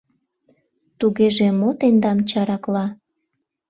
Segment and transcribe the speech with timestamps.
[0.99, 2.85] —Тугеже мо тендам чаракла?